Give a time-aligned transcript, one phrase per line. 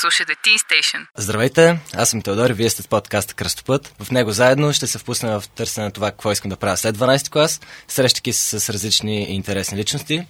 [0.00, 1.06] Слушайте Teen Station.
[1.16, 3.94] Здравейте, аз съм Теодор и вие сте с подкаста Кръстопът.
[4.02, 6.96] В него заедно ще се впуснем в търсене на това, какво искам да правя след
[6.98, 10.26] 12 клас, срещайки се с различни и интересни личности.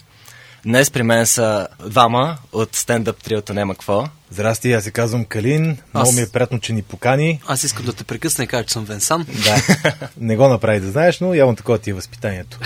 [0.64, 4.08] Днес при мен са двама от стендъп триото Нема какво.
[4.30, 5.78] Здрасти, аз се казвам Калин.
[5.94, 7.40] Много Аз- ми е приятно, че ни покани.
[7.46, 9.26] Аз искам да те прекъсна и кажа, че съм Венсан.
[9.44, 9.82] Да,
[10.16, 12.58] не го направи да знаеш, но явно такова ти е възпитанието.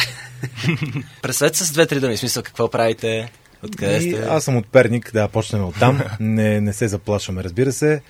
[1.23, 3.32] Представете с две-три думи, смисъл какво правите,
[3.65, 4.27] откъде сте.
[4.31, 6.01] аз съм от Перник, да, почнем от там.
[6.21, 8.03] Не, не се заплашваме, разбира се.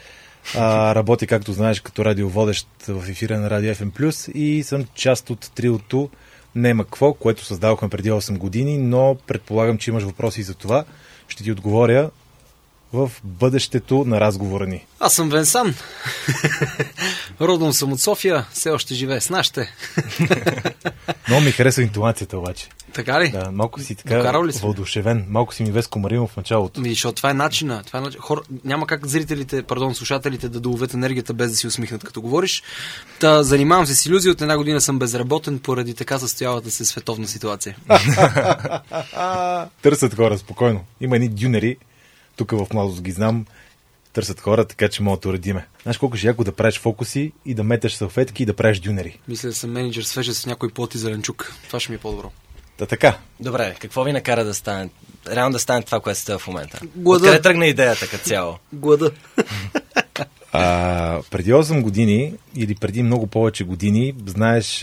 [0.56, 5.50] А, работя, както знаеш, като радиоводещ в ефира на Радио FM+, и съм част от
[5.54, 6.10] триото
[6.54, 10.84] Нема какво, което създавахме преди 8 години, но предполагам, че имаш въпроси за това.
[11.28, 12.10] Ще ти отговоря
[12.92, 14.86] в бъдещето на разговора ни.
[15.00, 15.74] Аз съм Венсан.
[17.40, 19.74] Родом съм от София, все още живее с нашите.
[21.28, 22.68] Много ми харесва интонацията обаче.
[22.94, 23.30] Така ли?
[23.30, 25.26] Да, малко си така Докарал ли въодушевен.
[25.28, 26.80] Малко си ми Веско Маринов в началото.
[26.80, 27.82] Ми, защото това е начина.
[27.86, 28.20] Това е начин.
[28.20, 32.62] Хора, няма как зрителите, пардон, слушателите да доловят енергията без да си усмихнат като говориш.
[33.20, 34.30] Та, занимавам се с иллюзии.
[34.30, 37.76] От една година съм безработен поради така състоялата се световна ситуация.
[39.82, 40.84] Търсят хора спокойно.
[41.00, 41.76] Има едни дюнери,
[42.36, 43.46] тук в младост ги знам,
[44.12, 45.66] търсят хора, така че могат да уредиме.
[45.82, 49.18] Знаеш колко ще яко да правиш фокуси и да метеш салфетки и да правиш дюнери.
[49.28, 51.54] Мисля да съм менеджер свежа с някой плод и зеленчук.
[51.66, 52.30] Това ще ми е по-добро.
[52.76, 53.18] Та така.
[53.40, 54.90] Добре, какво ви накара да стане,
[55.30, 56.80] реално да стане това, което сте в момента?
[56.96, 57.24] Глада.
[57.24, 58.58] Откъде тръгна идеята като цяло?
[58.72, 59.10] Глада.
[60.56, 64.80] А, преди 8 години или преди много повече години, знаеш,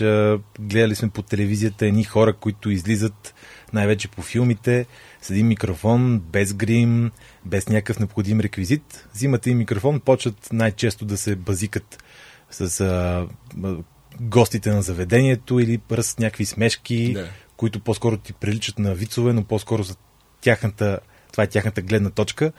[0.60, 3.34] гледали сме по телевизията едни хора, които излизат
[3.72, 4.86] най-вече по филмите,
[5.22, 7.10] с един микрофон, без грим,
[7.44, 9.08] без някакъв необходим реквизит.
[9.14, 12.02] Взимат един микрофон, почват най-често да се базикат
[12.50, 13.26] с а,
[13.64, 13.76] а,
[14.20, 17.28] гостите на заведението или пръст някакви смешки, Да.
[17.62, 19.96] Които по-скоро ти приличат на вицове, но по-скоро за
[20.40, 20.98] тяхната,
[21.32, 22.52] това е тяхната гледна точка.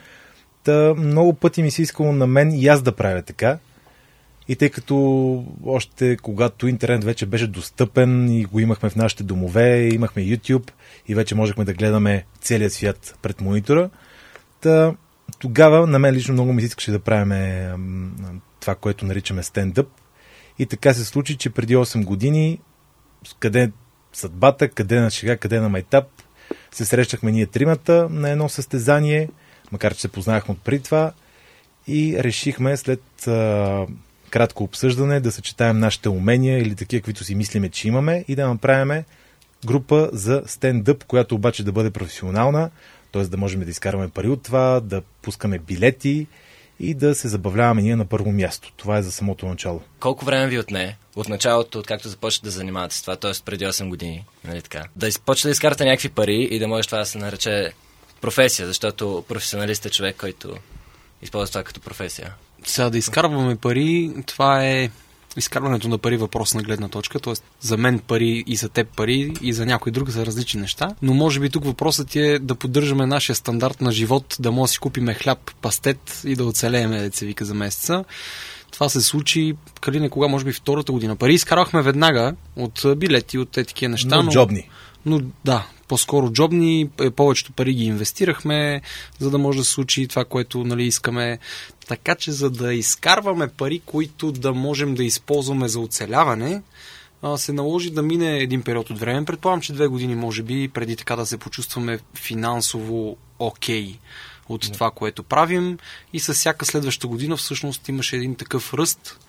[0.63, 3.57] Та, много пъти ми се искало на мен и аз да правя така.
[4.47, 4.95] И тъй като
[5.65, 10.71] още когато интернет вече беше достъпен и го имахме в нашите домове, имахме YouTube
[11.07, 13.89] и вече можехме да гледаме целият свят пред монитора,
[14.61, 14.95] та,
[15.39, 17.33] тогава на мен лично много ми се искаше да правим
[18.59, 19.87] това, което наричаме стендъп.
[20.59, 22.59] И така се случи, че преди 8 години,
[23.39, 23.71] къде
[24.13, 26.05] съдбата, къде на шега, къде на майтап,
[26.71, 29.29] се срещахме ние тримата на едно състезание,
[29.71, 31.11] макар че се познахме от преди това,
[31.87, 33.85] и решихме след а,
[34.29, 38.47] кратко обсъждане да съчетаем нашите умения или такива, които си мислиме, че имаме и да
[38.47, 39.03] направим
[39.65, 42.69] група за стендъп, която обаче да бъде професионална,
[43.11, 43.23] т.е.
[43.23, 46.27] да можем да изкарваме пари от това, да пускаме билети
[46.79, 48.71] и да се забавляваме ние на първо място.
[48.77, 49.81] Това е за самото начало.
[49.99, 53.31] Колко време ви отне от началото, откакто започнете да занимавате с това, т.е.
[53.45, 54.83] преди 8 години, нали така?
[54.95, 57.73] Да почнете да изкарате някакви пари и да може това да се нарече
[58.21, 60.57] професия, защото професионалист е човек, който
[61.21, 62.33] използва това като професия.
[62.65, 64.89] Сега да изкарваме пари, това е
[65.37, 67.33] изкарването на пари е въпрос на гледна точка, т.е.
[67.61, 71.13] за мен пари и за теб пари и за някой друг са различни неща, но
[71.13, 74.79] може би тук въпросът е да поддържаме нашия стандарт на живот, да може да си
[74.79, 78.03] купиме хляб, пастет и да оцелееме, да се вика за месеца.
[78.71, 81.15] Това се случи, Калина, кога може би втората година.
[81.15, 84.21] Пари изкарахме веднага от билети, от е такива неща.
[84.21, 84.69] Но джобни.
[85.05, 88.81] Но да, по-скоро джобни, е, повечето пари ги инвестирахме,
[89.19, 91.39] за да може да се случи това, което нали, искаме.
[91.87, 96.61] Така че за да изкарваме пари, които да можем да използваме за оцеляване,
[97.35, 99.25] се наложи да мине един период от време.
[99.25, 103.97] Предполагам, че две години, може би, преди така да се почувстваме финансово окей
[104.49, 105.77] от това, което правим.
[106.13, 109.19] И с всяка следваща година всъщност имаше един такъв ръст,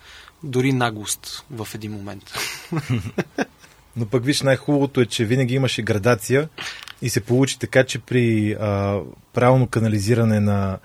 [0.43, 2.33] дори наглост в един момент.
[3.97, 6.49] Но пък виж, най-хубавото е, че винаги имаше градация
[7.03, 9.01] и се получи така, че при а,
[9.33, 10.79] правилно канализиране на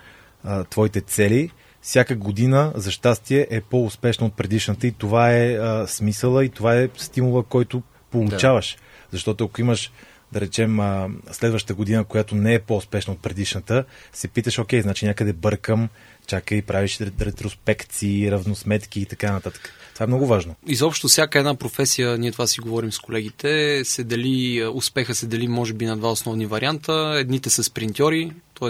[0.43, 1.49] а, твоите цели,
[1.81, 6.75] всяка година, за щастие, е по-успешна от предишната и това е а, смисъла и това
[6.75, 7.81] е стимула, който
[8.11, 8.75] получаваш.
[8.75, 8.81] Да.
[9.11, 9.91] Защото ако имаш,
[10.31, 15.05] да речем, а, следващата година, която не е по-успешна от предишната, се питаш, окей, значи
[15.05, 15.89] някъде бъркам,
[16.27, 19.73] чакай, правиш рет- ретроспекции, равносметки и така нататък.
[19.99, 20.55] Това е много важно.
[20.67, 25.47] Изобщо всяка една професия, ние това си говорим с колегите, се дели, успеха се дели
[25.47, 27.15] може би на два основни варианта.
[27.19, 28.69] Едните са спринтьори, т.е.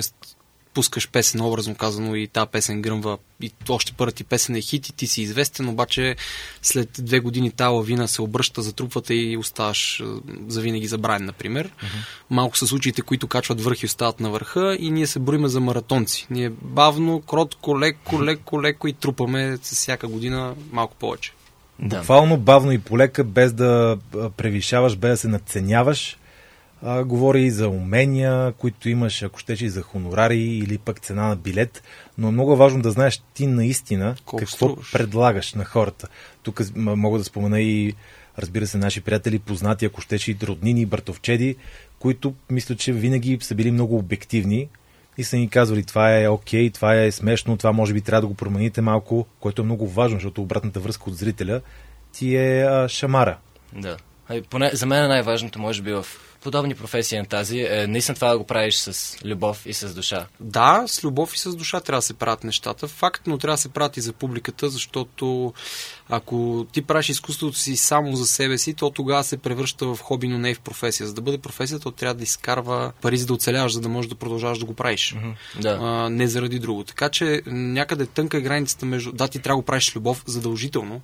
[0.79, 4.89] пускаш песен, образно казано, и тази песен гръмва, и още първата ти песен е хит
[4.89, 6.15] и ти си известен, обаче
[6.61, 10.03] след две години тази лавина се обръща, затрупвате и оставаш
[10.47, 11.67] завинаги забравен, например.
[11.67, 12.05] Uh-huh.
[12.29, 15.59] Малко са случаите, които качват върх и остават на върха и ние се броиме за
[15.59, 16.27] маратонци.
[16.29, 21.33] Ние бавно, кротко, леко, леко, леко и трупаме с всяка година малко повече.
[21.79, 21.97] Да.
[21.97, 23.97] Буквално бавно и полека, без да
[24.37, 26.17] превишаваш, без да се надценяваш,
[26.81, 31.27] а, говори и за умения, които имаш, ако щеш и за хонорари или пък цена
[31.27, 31.83] на билет,
[32.17, 34.91] но е много важно да знаеш ти наистина Колко какво струваш.
[34.91, 36.07] предлагаш на хората.
[36.43, 37.93] Тук мога да спомена и,
[38.37, 41.55] разбира се, наши приятели, познати, ако щеш и роднини, братовчеди,
[41.99, 44.67] които мисля, че винаги са били много обективни
[45.17, 48.27] и са ни казвали това е окей, това е смешно, това може би трябва да
[48.27, 51.61] го промените малко, което е много важно, защото обратната връзка от зрителя
[52.11, 53.37] ти е а, шамара.
[53.73, 53.97] Да.
[54.29, 56.05] Ай, поне, за мен най-важното, може би, в
[56.41, 60.27] подобни професии на тази е наистина това да го правиш с любов и с душа.
[60.39, 62.87] Да, с любов и с душа трябва да се правят нещата.
[62.87, 65.53] Факт, но трябва да се правят и за публиката, защото
[66.09, 70.27] ако ти правиш изкуството си само за себе си, то тогава се превръща в хоби,
[70.27, 71.07] но не и в професия.
[71.07, 74.09] За да бъде професия, то трябва да изкарва пари, за да оцеляваш, за да можеш
[74.09, 75.15] да продължаваш да го правиш.
[75.61, 75.77] Да.
[75.81, 76.83] А, не заради друго.
[76.83, 79.11] Така че някъде тънка е границата между...
[79.11, 81.01] Да, ти трябва да го правиш с любов, задължително,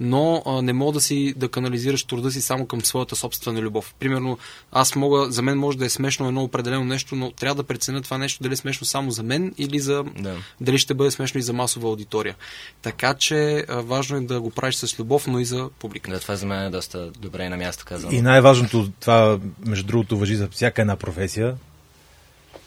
[0.00, 3.94] но а, не мога да си да канализираш труда си само към своята собствена любов.
[3.98, 4.38] Примерно,
[4.72, 8.02] аз мога, за мен може да е смешно едно определено нещо, но трябва да преценя
[8.02, 10.36] това нещо дали е смешно само за мен или за Да.
[10.60, 12.34] дали ще бъде смешно и за масова аудитория.
[12.82, 16.10] Така че а, важно е да го правиш с любов, но и за публика.
[16.10, 18.12] Да, това за мен е доста добре и на място казано.
[18.12, 21.56] И най-важното, това между другото въжи за всяка една професия,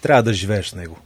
[0.02, 0.98] трябва да живееш с него.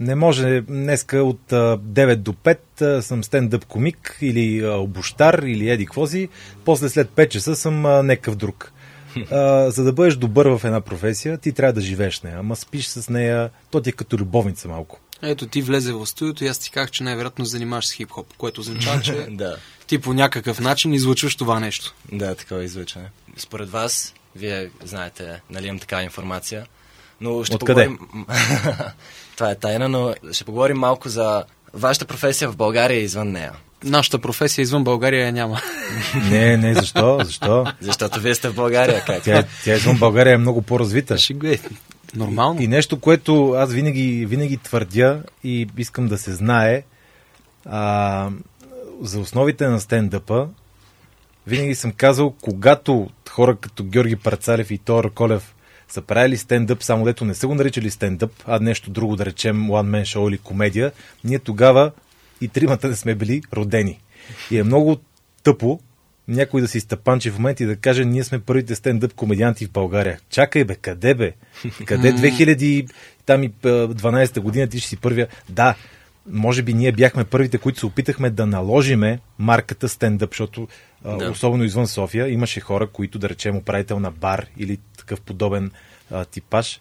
[0.00, 5.70] Не може днеска от а, 9 до 5 а, съм стендъп комик или обощар или
[5.70, 6.28] еди какво си,
[6.64, 8.72] после след 5 часа съм некъв друг.
[9.30, 12.36] А, за да бъдеш добър в една професия, ти трябва да живееш нея.
[12.38, 15.00] Ама спиш с нея, то ти е като любовница малко.
[15.22, 18.26] Ето ти влезе в студиото и аз ти казах, че най-вероятно се занимаваш с хип-хоп,
[18.38, 19.56] което означава, че да.
[19.86, 21.94] ти по някакъв начин излъчваш това нещо.
[22.12, 23.08] Да, такова излъчване.
[23.36, 26.66] Според вас, вие знаете, нали имам такава информация,
[27.20, 27.84] но ще Откъде?
[27.84, 28.26] поговорим...
[29.38, 31.44] Това е тайна, но ще поговорим малко за
[31.74, 33.52] вашата професия в България и извън нея.
[33.84, 35.60] Нашата професия извън България я няма.
[36.30, 37.20] Не, не, защо?
[37.24, 37.66] Защо?
[37.80, 39.22] Защото вие сте в България, как?
[39.22, 41.16] Тя, тя извън България е много по-развита.
[41.44, 41.58] Е.
[42.14, 42.62] Нормално.
[42.62, 46.82] И нещо, което аз винаги, винаги твърдя и искам да се знае,
[47.66, 48.30] а,
[49.02, 50.48] за основите на стендъпа,
[51.46, 55.54] винаги съм казал, когато хора като Георги Парцалев и Тор Колев
[55.88, 59.68] са правили стендъп, само дето не са го наричали стендъп, а нещо друго, да речем
[59.68, 60.92] one man show или комедия,
[61.24, 61.92] ние тогава
[62.40, 64.00] и тримата не сме били родени.
[64.50, 64.96] И е много
[65.42, 65.80] тъпо
[66.28, 69.70] някой да се изтъпанчи в момент и да каже, ние сме първите стендъп комедианти в
[69.70, 70.18] България.
[70.30, 71.32] Чакай бе, къде бе?
[71.84, 72.90] Къде 2000,
[73.26, 75.28] там и 12 година ти ще си първия?
[75.48, 75.74] Да,
[76.30, 80.68] може би ние бяхме първите, които се опитахме да наложиме марката стендъп, защото
[81.04, 81.30] Да.
[81.30, 85.70] особено извън София имаше хора, които да речем управител на бар или такъв подобен
[86.10, 86.80] а, типаж,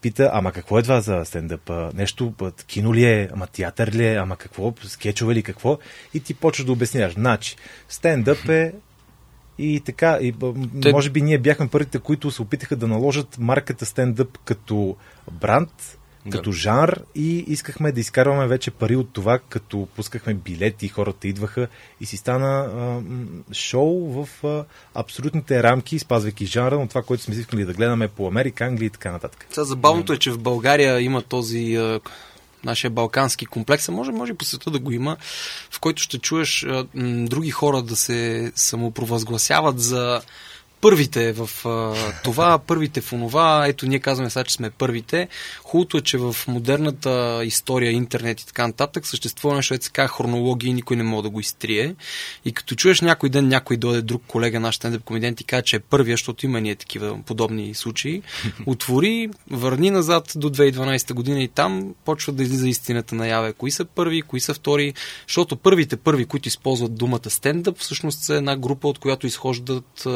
[0.00, 1.70] пита, ама какво е това за стендъп?
[1.94, 2.34] Нещо,
[2.66, 5.78] кино ли е, ама театър ли е, ама какво, скетчове ли какво?
[6.14, 7.12] И ти почваш да обясняваш.
[7.14, 7.56] Значи,
[7.88, 8.72] стендъп е
[9.58, 10.34] и така, и,
[10.82, 14.96] Те- може би ние бяхме първите, които се опитаха да наложат марката стендъп като
[15.32, 16.38] бранд, Да.
[16.38, 21.68] като жанр и искахме да изкарваме вече пари от това, като пускахме билети, хората идваха
[22.00, 23.00] и си стана а,
[23.54, 24.64] шоу в а,
[24.94, 28.90] абсолютните рамки, спазвайки жанра на това, което сме искали да гледаме по Америка, Англия и
[28.90, 29.46] така нататък.
[29.50, 32.00] Сега забавното е, че в България има този а,
[32.64, 35.16] нашия балкански комплекс, а може, може и по света да го има,
[35.70, 40.20] в който ще чуеш а, м, други хора да се самопровъзгласяват за
[40.86, 41.94] първите в а,
[42.24, 43.66] това, първите в онова.
[43.66, 45.28] Ето, ние казваме сега, че сме първите.
[45.62, 50.70] Хубавото е, че в модерната история, интернет и така нататък, съществува нещо, се казва хронология
[50.70, 51.94] и никой не може да го изтрие.
[52.44, 55.76] И като чуеш някой ден някой дойде друг колега, наш стендъп комедиант и каже, че
[55.76, 58.22] е първия, защото има ние такива подобни случаи,
[58.66, 63.52] отвори, върни назад до 2012 година и там почва да излиза истината наяве.
[63.52, 64.94] Кои са първи, кои са втори,
[65.28, 70.06] защото първите първи, които използват думата стендъп, всъщност са една група, от която изхождат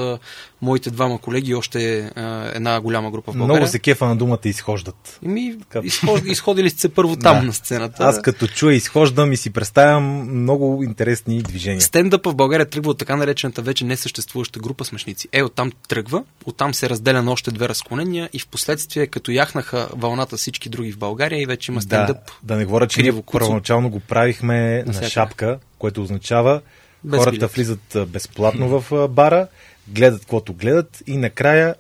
[0.63, 3.57] моите двама колеги и още а, една голяма група в България.
[3.57, 5.19] Много се кефа на думата изхождат.
[5.25, 5.87] Еми, Така.
[5.87, 7.43] изход, изходили сте първо там Да.
[7.43, 8.05] на сцената.
[8.05, 11.81] Аз като чуя изхождам и си представям много интересни движения.
[11.81, 15.29] Стендъпа в България тръгва от така наречената вече несъществуваща група смешници.
[15.33, 19.89] Е, оттам тръгва, оттам се разделя на още две разклонения и в последствие, като яхнаха
[19.93, 22.17] вълната всички други в България и вече има стендъп.
[22.17, 25.11] Да, да не говоря, че ние първоначално го правихме на Навсякъде.
[25.11, 26.61] шапка, което означава
[27.05, 27.53] Без хората билет.
[27.53, 29.47] влизат безплатно в бара,
[29.91, 31.75] гледат каквото гледат и накрая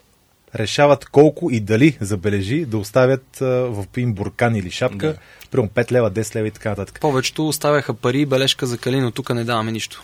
[0.55, 5.17] решават колко и дали, забележи, да оставят а, в един буркан или шапка, Да.
[5.51, 6.99] примерно 5 лева, 10 лева и така нататък.
[7.01, 10.03] Повечето оставяха пари и бележка за калино, тук не даваме нищо.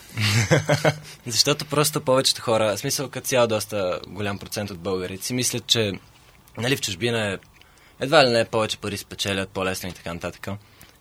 [1.27, 5.67] Защото просто повечето хора, в смисъл като цяло доста голям процент от българите си мислят,
[5.67, 5.93] че
[6.59, 7.39] нали, в чужбина е
[8.01, 10.49] едва ли не повече пари спечелят, по-лесно и така нататък.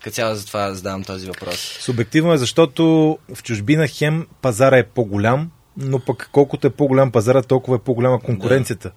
[0.04, 1.78] Като цяло затова задавам този въпрос.
[1.82, 7.42] Субективно е, защото в чужбина хем пазара е по-голям, но пък колкото е по-голям пазара,
[7.42, 8.92] толкова е по-голяма конкуренцията.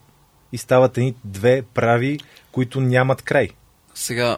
[0.53, 2.19] и стават едни две прави,
[2.53, 3.49] които нямат край.
[3.95, 4.37] Сега,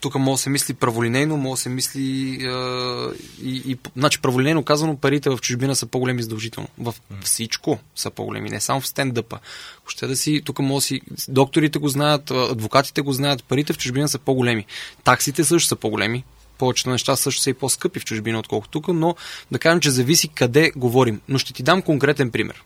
[0.00, 2.48] тук може да се мисли праволинейно, може да се мисли е,
[3.42, 6.68] и, и, значи праволинейно казано, парите в чужбина са по-големи задължително.
[6.78, 6.94] В
[7.24, 9.38] всичко са по-големи, не само в стендъпа.
[9.88, 13.78] Ще да си, тук може да си, докторите го знаят, адвокатите го знаят, парите в
[13.78, 14.66] чужбина са по-големи.
[15.04, 16.24] Таксите също са по-големи,
[16.58, 19.14] повечето неща също са и по-скъпи в чужбина, отколкото тук, но
[19.52, 21.20] да кажем, че зависи къде говорим.
[21.28, 22.62] Но ще ти дам конкретен пример.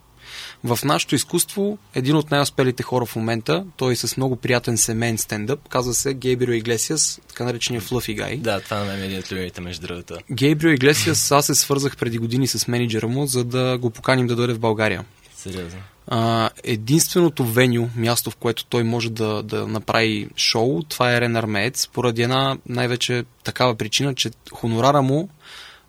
[0.64, 5.18] В нашето изкуство, един от най-успелите хора в момента, той е с много приятен семейен
[5.18, 8.38] стендъп, казва се Гейбрио Иглесиас, така наречения Fluffy Guy.
[8.38, 10.18] Да, това на мен е един от любимите, между другото.
[10.32, 14.36] Гейбрио Иглесиас, аз се свързах преди години с менеджера му, за да го поканим да
[14.36, 15.04] дойде в България.
[15.42, 15.80] Сериозно.
[16.06, 21.36] А, единственото веню, място в което той може да, да направи шоу, това е Рен
[21.36, 25.28] Армеец, поради една най-вече такава причина, че хонорара му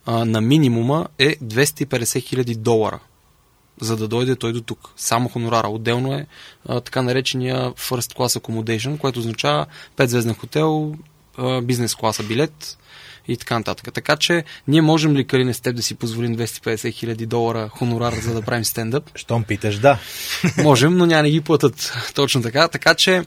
[0.05, 3.00] а, на минимума е 250 хиляди долара
[3.81, 4.89] за да дойде той до тук.
[4.98, 5.67] Само хонорара.
[5.67, 6.27] Отделно е
[6.65, 9.65] а, така наречения First Class Accommodation, което означава
[9.98, 10.95] 5-звезден хотел,
[11.63, 12.77] бизнес класа билет
[13.27, 13.93] и така нататък.
[13.93, 18.13] Така че ние можем ли, Карине, с теб да си позволим 250 хиляди долара хонорар,
[18.13, 19.09] за да правим стендъп?
[19.15, 19.99] Щом питаш, да.
[20.63, 21.93] Можем, но няма да ги платят.
[22.15, 22.67] Точно така.
[22.67, 23.23] Така че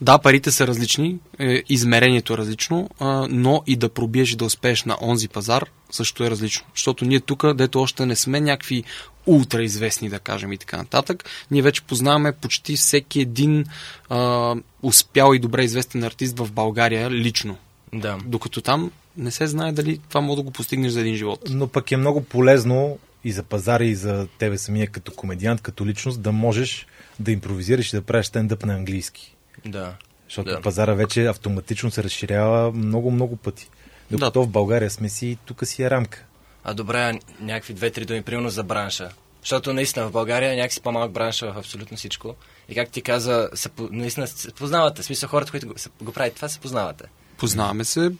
[0.00, 2.90] да, парите са различни, е, измерението е различно,
[3.30, 6.66] но и да пробиеш и да успееш на онзи пазар също е различно.
[6.74, 8.84] Защото ние тук, дето още не сме някакви
[9.26, 13.64] ултра известни, да кажем и така нататък, ние вече познаваме почти всеки един
[14.08, 17.56] а, успял и добре известен артист в България лично.
[17.92, 18.18] Да.
[18.24, 21.40] Докато там не се знае дали това може да го постигнеш за един живот.
[21.50, 25.86] Но пък е много полезно и за пазара, и за тебе самия като комедиант, като
[25.86, 26.86] личност, да можеш
[27.20, 29.36] да импровизираш и да правиш стендъп на английски.
[29.66, 29.94] Да.
[30.28, 30.60] Защото да.
[30.60, 33.70] пазара вече автоматично се разширява много-много пъти.
[34.10, 34.46] Докато да.
[34.46, 36.24] в България сме си, тук си е рамка.
[36.64, 39.10] А добре, някакви две-три думи, примерно за бранша.
[39.40, 42.34] Защото наистина в България някакси по-малък бранш в абсолютно всичко.
[42.68, 45.02] И как ти каза, се, наистина се познавате.
[45.02, 47.04] В смисъл хората, които го, го правят това, се познавате.
[47.36, 48.12] Познаваме се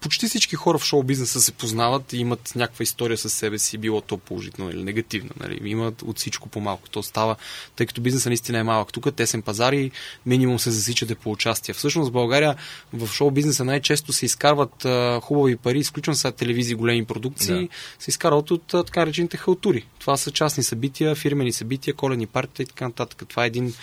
[0.00, 3.78] почти всички хора в шоу бизнеса се познават и имат някаква история със себе си,
[3.78, 5.30] било то положително или негативно.
[5.40, 5.60] Нали?
[5.64, 6.88] Имат от всичко по-малко.
[6.88, 7.36] То става,
[7.76, 8.92] тъй като бизнеса наистина е малък.
[8.92, 9.90] Тук тесен пазар и
[10.26, 11.74] минимум се засичате по участие.
[11.74, 12.56] Всъщност в България
[12.92, 17.74] в шоу бизнеса най-често се изкарват а, хубави пари, изключвам сега телевизии, големи продукции, да.
[17.98, 19.86] се изкарват от а, така речените халтури.
[19.98, 23.22] Това са частни събития, фирмени събития, коледни партии и така нататък.
[23.28, 23.74] Това е един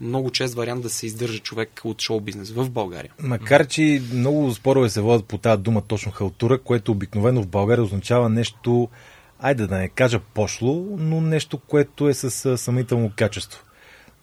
[0.00, 3.12] много чест вариант да се издържа човек от шоу бизнес в България.
[3.22, 7.84] Макар, че много спорове се водят по тази дума точно халтура, което обикновено в България
[7.84, 8.88] означава нещо,
[9.40, 13.64] айде да не кажа пошло, но нещо, което е с съмнително качество.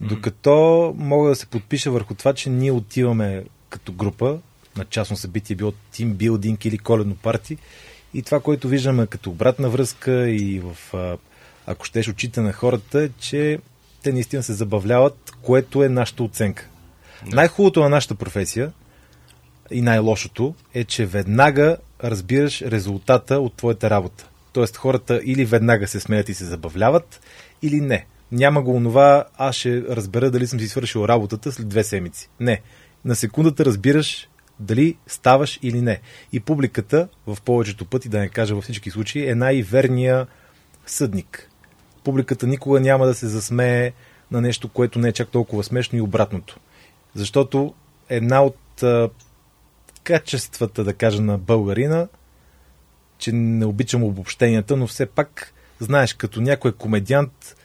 [0.02, 4.40] Докато мога да се подпиша върху това, че ние отиваме като група
[4.78, 7.58] на частно събитие, било тимбилдинг или коледно парти,
[8.14, 10.94] и това, което виждаме като обратна връзка и в,
[11.66, 13.60] ако щеш, очите на хората, че
[14.04, 16.68] те наистина се забавляват, което е нашата оценка.
[17.30, 17.36] Да.
[17.36, 18.72] Най-хубавото на нашата професия
[19.72, 24.30] и най-лошото е, че веднага разбираш резултата от твоята работа.
[24.54, 27.22] Тоест хората или веднага се смеят и се забавляват,
[27.62, 28.06] или не.
[28.32, 32.30] Няма го онова, аз ще разбера дали съм си свършил работата след две седмици.
[32.40, 32.62] Не.
[33.06, 34.30] На секундата разбираш
[34.60, 36.00] дали ставаш или не.
[36.34, 40.28] И публиката, в повечето пъти, да не кажа във всички случаи, е най-верния
[40.86, 41.51] съдник
[42.04, 43.92] публиката никога няма да се засмее
[44.32, 46.60] на нещо, което не е чак толкова смешно и обратното.
[47.16, 47.74] Защото
[48.10, 49.10] една от а,
[50.04, 52.08] качествата, да кажа, на българина,
[53.18, 57.56] че не обичам обобщенията, но все пак, знаеш, като някой комедиант,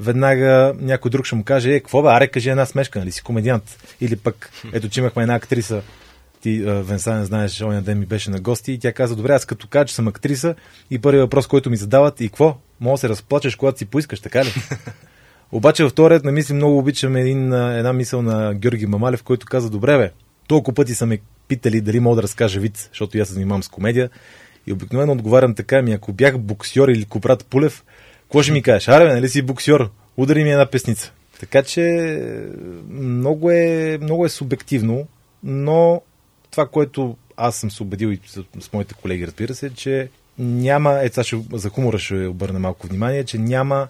[0.00, 3.22] веднага някой друг ще му каже, е, какво бе, аре, кажи една смешка, нали си
[3.22, 3.96] комедиант.
[4.00, 5.82] Или пък, ето, че имахме една актриса,
[6.40, 9.66] ти, Венсан, знаеш, оня ден ми беше на гости и тя каза, добре, аз като
[9.66, 10.54] кажа, че съм актриса
[10.90, 12.56] и първият въпрос, който ми задават, и какво?
[12.84, 14.48] Мога да се разплачеш, когато си поискаш, така ли?
[15.52, 19.70] Обаче във вторият на мисли много обичам един, една мисъл на Георги Мамалев, който каза,
[19.70, 20.10] добре бе,
[20.46, 23.68] толкова пъти са ме питали дали мога да разкажа вид, защото аз се занимавам с
[23.68, 24.10] комедия.
[24.66, 27.84] И обикновено отговарям така, ми ако бях боксьор или Копрат Пулев,
[28.22, 28.88] какво ще ми кажеш?
[28.88, 29.90] Аре, нали си боксьор?
[30.16, 31.12] Удари ми една песница.
[31.40, 31.82] Така че
[32.90, 35.06] много е, много е субективно,
[35.42, 36.02] но
[36.50, 41.00] това, което аз съм се убедил и с, с моите колеги, разбира се, че няма,
[41.02, 43.88] е, сега ще, за хумора ще обърна малко внимание, че няма,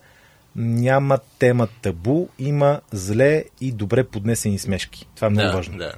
[0.56, 5.06] няма тема табу, има зле и добре поднесени смешки.
[5.14, 5.78] Това е много да, важно.
[5.78, 5.92] Да,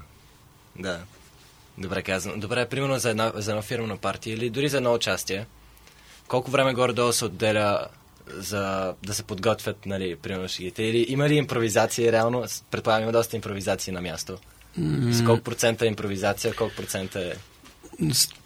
[0.79, 1.01] да.
[1.79, 2.35] Добре казано.
[2.37, 5.47] Добре, примерно за една, за една фирмена партия или дори за едно участие,
[6.29, 7.87] колко време горе-долу се отделя
[8.29, 10.83] за да се подготвят, нали, примерно шегите?
[10.83, 12.45] Или има ли импровизация реално?
[12.71, 14.39] Предполагам, има доста импровизации на място.
[14.81, 15.13] Mm.
[15.13, 17.33] С колко процента е импровизация, колко процента е...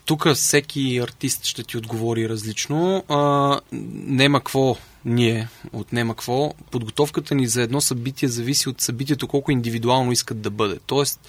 [0.04, 3.04] Тук всеки артист ще ти отговори различно.
[3.08, 6.54] А, нема какво ние отнема какво.
[6.70, 10.78] Подготовката ни за едно събитие зависи от събитието колко индивидуално искат да бъде.
[10.86, 11.20] Тоест,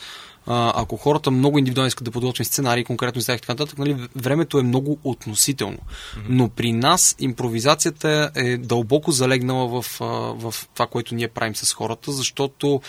[0.47, 4.59] а, ако хората много индивидуално искат да подготвим сценарии, конкретно за така нататък, нали, времето
[4.59, 5.77] е много относително.
[5.77, 6.21] Mm-hmm.
[6.29, 9.85] Но при нас импровизацията е дълбоко залегнала в,
[10.35, 12.81] в това, което ние правим с хората, защото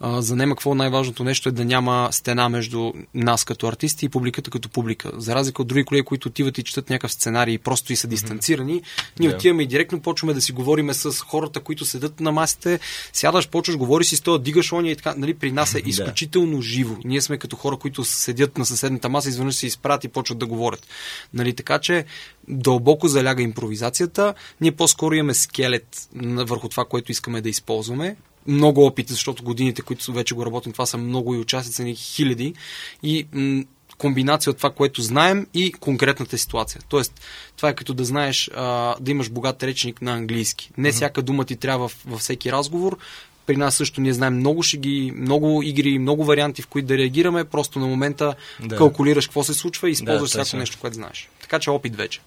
[0.00, 4.08] а, за nema какво най-важното нещо е да няма стена между нас като артисти и
[4.08, 5.10] публиката като публика.
[5.16, 8.06] За разлика от други колеги, които отиват и четат някакъв сценарий и просто и са
[8.06, 8.82] дистанцирани,
[9.20, 9.34] ние yeah.
[9.34, 12.80] отиваме и директно почваме да си говориме с хората, които седат на масите,
[13.12, 15.14] сядаш, почваш, говориш си с това, дигаш ония и така.
[15.16, 16.93] Нали, при нас е изключително живо.
[17.04, 20.46] Ние сме като хора, които седят на съседната маса, изведнъж се изпрат и почват да
[20.46, 20.86] говорят.
[21.34, 22.04] Нали, така че
[22.48, 24.34] дълбоко заляга импровизацията.
[24.60, 30.12] Ние по-скоро имаме скелет върху това, което искаме да използваме много опит, защото годините, които
[30.12, 32.54] вече го работим, това са много и участници ни хиляди.
[33.02, 33.64] И м-
[33.98, 36.80] комбинация от това, което знаем и конкретната ситуация.
[36.88, 37.20] Тоест,
[37.56, 40.70] това е като да знаеш а, да имаш богат речник на английски.
[40.76, 40.92] Не mm-hmm.
[40.92, 42.98] всяка дума ти трябва във всеки разговор.
[43.46, 47.44] При нас също ние знаем много шеги, много игри, много варианти, в които да реагираме.
[47.44, 48.76] Просто на момента да.
[48.76, 51.28] калкулираш какво се случва и използваш да, всяко нещо, което знаеш.
[51.40, 52.20] Така че опит вече.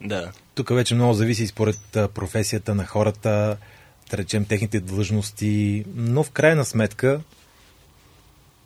[0.00, 0.32] Да.
[0.54, 1.78] Тук вече много зависи според
[2.14, 3.56] професията на хората,
[4.10, 7.20] да речем, техните длъжности, но в крайна сметка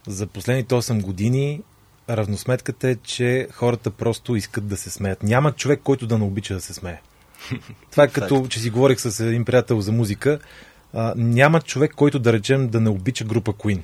[0.07, 1.61] за последните 8 години
[2.11, 5.23] равносметката е, че хората просто искат да се смеят.
[5.23, 7.01] Няма човек, който да не обича да се смее.
[7.91, 10.39] Това е като, че си говорих с един приятел за музика.
[10.95, 13.81] А, няма човек, който да речем да не обича група Queen.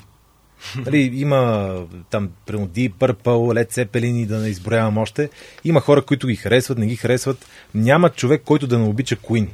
[0.86, 1.72] Нали, има
[2.10, 3.24] там, примерно, Deep Purple,
[3.64, 5.30] Led Zeppelin и да не изброявам още.
[5.64, 7.46] Има хора, които ги харесват, не ги харесват.
[7.74, 9.48] Няма човек, който да не обича Queen.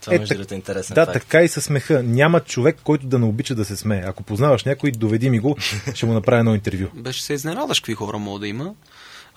[0.00, 1.12] Това е, между другото е интересен Да, факт.
[1.12, 2.02] така и със смеха.
[2.02, 4.02] Няма човек, който да не обича да се смее.
[4.06, 5.56] Ако познаваш някой, доведи ми го,
[5.94, 6.86] ще му направя едно интервю.
[6.94, 8.74] Беше се изненадаш какви хора мога да има.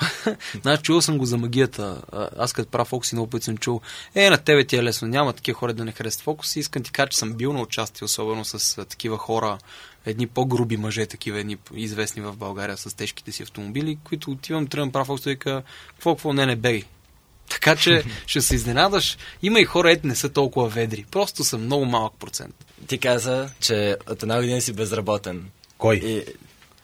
[0.61, 2.01] Значи, чувал съм го за магията.
[2.37, 3.81] Аз като прав фокус и много път съм чул.
[4.15, 5.07] Е, на тебе ти е лесно.
[5.07, 6.55] Няма такива хора да не харесват фокус.
[6.55, 9.57] И искам ти кажа, че съм бил на участие, особено с такива хора,
[10.05, 14.91] едни по-груби мъже, такива едни известни в България с тежките си автомобили, които отивам, тръгвам
[14.91, 16.83] прав фокус и вика, какво, какво, не, не бей.
[17.49, 19.17] Така че ще се изненадаш.
[19.41, 21.05] Има и хора, ето не са толкова ведри.
[21.11, 22.55] Просто са много малък процент.
[22.87, 25.49] Ти каза, че от една година си безработен.
[25.77, 25.95] Кой?
[25.95, 26.25] И,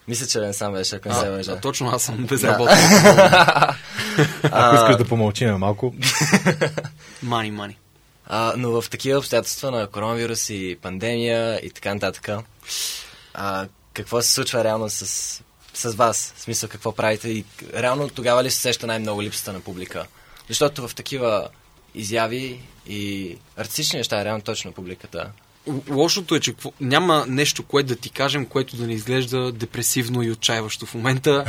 [0.08, 1.60] мисля, че не сам беше, ако не се лъжа.
[1.60, 2.78] Точно аз съм безработен.
[4.42, 5.94] ако искаш да помълчим малко.
[7.22, 7.76] Мани, мани.
[8.26, 12.28] А, но в такива обстоятелства на коронавирус и пандемия и така нататък,
[13.34, 15.06] а, какво се случва реално с,
[15.74, 16.32] с вас?
[16.36, 17.28] В смисъл, какво правите?
[17.28, 20.06] И реално тогава ли се сеща най-много липсата на публика?
[20.48, 21.48] Защото в такива
[21.94, 25.30] изяви и артистични неща, реално точно публиката
[25.90, 30.30] Лошото е, че няма нещо, което да ти кажем, което да не изглежда депресивно и
[30.30, 31.44] отчаиващо в момента.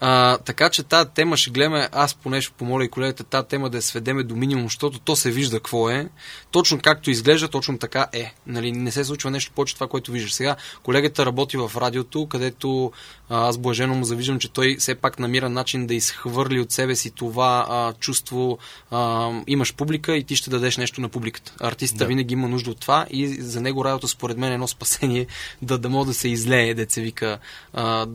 [0.00, 3.70] А, така че тази тема ще гледаме, аз поне ще помоля и колегата, тази тема
[3.70, 6.08] да я сведеме до минимум, защото то се вижда какво е.
[6.50, 8.34] Точно както изглежда, точно така е.
[8.46, 10.34] Нали, не се случва нещо повече това, което виждаш.
[10.34, 12.92] Сега колегата работи в радиото, където
[13.28, 17.10] аз блажено му завиждам, че той все пак намира начин да изхвърли от себе си
[17.10, 18.58] това а, чувство.
[18.90, 21.54] А, имаш публика и ти ще дадеш нещо на публиката.
[21.60, 22.06] Артистът да.
[22.06, 23.26] винаги има нужда от това и
[23.56, 25.26] за него радиото според мен е едно спасение
[25.62, 27.38] да, да може да се излее, деца вика
[27.72, 28.06] а,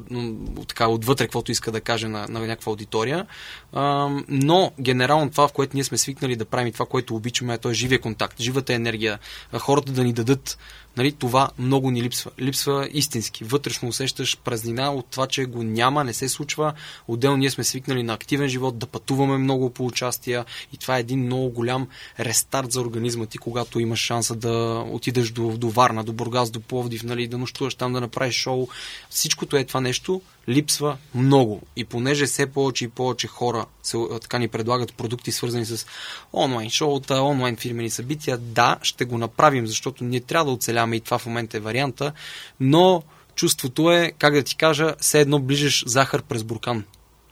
[0.68, 3.26] така отвътре, каквото иска да каже на, на някаква аудитория.
[3.74, 7.54] А, но генерално това, в което ние сме свикнали да правим и това, което обичаме,
[7.54, 9.20] е той живия контакт, живата енергия,
[9.60, 10.58] хората да ни дадат
[10.98, 12.32] Нали, това много ни липсва.
[12.40, 13.44] Липсва истински.
[13.44, 16.74] Вътрешно усещаш празнина от това, че го няма, не се случва.
[17.08, 21.00] Отделно ние сме свикнали на активен живот, да пътуваме много по участия и това е
[21.00, 21.88] един много голям
[22.20, 26.60] рестарт за организма ти, когато имаш шанса да отидеш до, до Варна, до Бургас, до
[26.60, 28.68] Пловдив, нали, да нощуваш там, да направиш шоу.
[29.10, 31.62] Всичкото е това нещо липсва много.
[31.76, 35.86] И понеже все повече и повече хора се, така ни предлагат продукти, свързани с
[36.34, 41.02] онлайн шоута, онлайн фирмени събития, да, ще го направим, защото ние трябва да оцеляваме и
[41.02, 42.12] това в момента е варианта,
[42.60, 43.04] но
[43.36, 46.84] чувството е, как да ти кажа, все едно ближеш захар през буркан.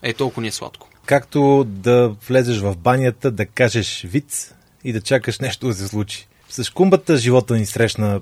[0.01, 0.89] Е, толкова ни е сладко.
[1.05, 6.27] Както да влезеш в банята, да кажеш виц и да чакаш нещо да се случи.
[6.49, 8.21] С кумбата живота ни срещна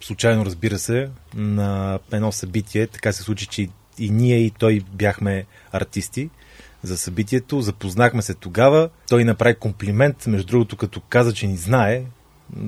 [0.00, 2.86] случайно, разбира се, на едно събитие.
[2.86, 6.30] Така се случи, че и ние и той бяхме артисти
[6.82, 7.60] за събитието.
[7.60, 8.88] Запознахме се тогава.
[9.08, 12.02] Той направи комплимент, между другото, като каза, че ни знае.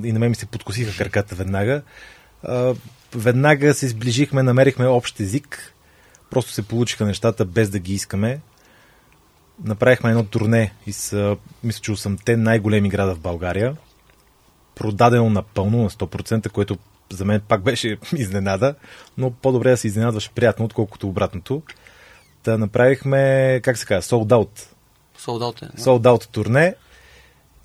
[0.05, 1.83] И на мен ми се подкосиха краката веднага.
[3.15, 5.75] Веднага се сближихме, намерихме общ език.
[6.31, 8.41] Просто се получиха нещата без да ги искаме.
[9.65, 13.77] Направихме едно турне и с, мисля, че 8-те най-големи града в България.
[14.75, 16.79] Продадено напълно на 100%, което
[17.13, 18.75] за мен пак беше изненада,
[19.19, 21.63] но по-добре да се изненадваш приятно, отколкото обратното.
[22.43, 24.67] Та направихме, как се казва, sold out.
[25.19, 25.81] Sold out е.
[25.81, 26.75] Sold out турне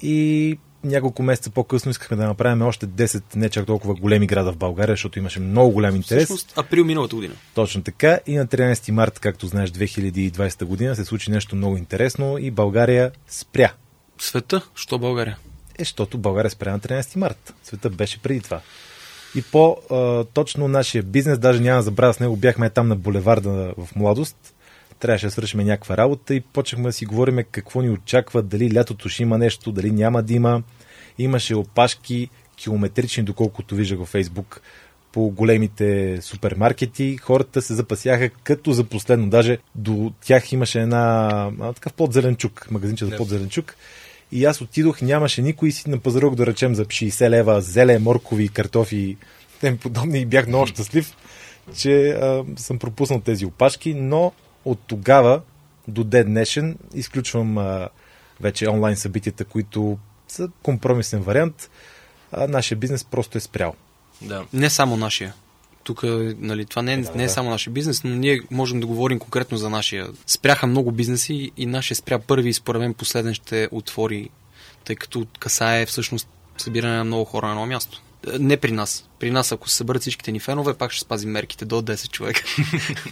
[0.02, 4.58] и няколко месеца по-късно искахме да направим още 10 не чак толкова големи града в
[4.58, 6.24] България, защото имаше много голям интерес.
[6.24, 7.34] Всъщност, април миналата година.
[7.56, 8.20] Точно така.
[8.28, 13.12] И на 13 март, както знаеш, 2020 година се случи нещо много интересно и България
[13.28, 13.74] спря.
[14.20, 14.62] Света?
[14.76, 15.38] Що България?
[15.78, 17.54] Е, защото България спря на 13 март.
[17.64, 18.62] Света беше преди това.
[19.36, 23.96] И по-точно нашия бизнес, даже няма да забравя с него, бяхме там на булеварда в
[23.96, 24.54] младост,
[25.00, 29.10] трябваше да свършим някаква работа и почнахме да си говорим какво ни очаква, дали лятото
[29.10, 30.64] ще има нещо, дали няма да има.
[31.18, 34.62] Имаше опашки километрични, доколкото виждах във Фейсбук,
[35.12, 37.18] по големите супермаркети.
[37.18, 39.30] Хората се запасяха като за последно.
[39.30, 43.76] Даже до тях имаше една такъв подзеленчук, магазинче за подзеленчук.
[44.32, 48.50] И аз отидох, нямаше никой си на пазарок да речем за 60 лева зеле, моркови,
[48.50, 49.18] картофи,
[49.62, 51.16] тем подобни и бях много щастлив,
[51.78, 54.32] че а, съм пропуснал тези опашки, но
[54.66, 55.42] от тогава
[55.88, 57.90] до ден днешен изключвам а,
[58.42, 61.70] вече онлайн събитията, които са компромисен вариант.
[62.32, 63.76] А, нашия бизнес просто е спрял.
[64.22, 64.46] Да.
[64.54, 65.34] Не само нашия.
[65.84, 66.04] Тук,
[66.38, 67.34] нали, това не, е, да, не е да.
[67.34, 70.08] само нашия бизнес, но ние можем да говорим конкретно за нашия.
[70.28, 74.30] Спряха много бизнеси и нашия спря първи и според мен последен ще отвори,
[74.86, 78.02] тъй като касае всъщност събиране на много хора на едно място.
[78.40, 79.10] Не при нас.
[79.20, 82.42] При нас, ако се съберат всичките ни фенове, пак ще спазим мерките до 10 човека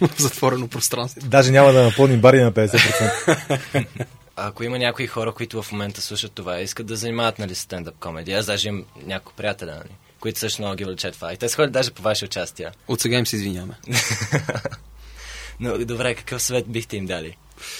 [0.00, 1.20] в затворено пространство.
[1.28, 3.86] Даже няма да напълним бари на 50%.
[4.36, 8.38] Ако има някои хора, които в момента слушат това искат да занимават нали, стендъп комедия,
[8.38, 11.32] аз даже имам някои приятели, нали, които също много ги влече това.
[11.32, 12.70] И те сходят даже по ваше участие.
[12.88, 13.74] От сега им се извиняваме.
[15.60, 17.36] Но добре, какъв съвет бихте им дали?